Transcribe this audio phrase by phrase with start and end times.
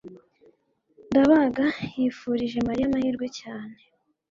[1.09, 1.65] ndabaga
[1.95, 3.77] yifurije mariya amahirwe cyane